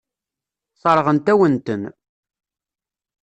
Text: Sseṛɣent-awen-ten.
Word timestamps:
Sseṛɣent-awen-ten. 0.79 1.81